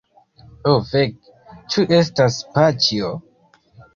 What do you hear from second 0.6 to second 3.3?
Ho fek, ĉu estas paĉjo?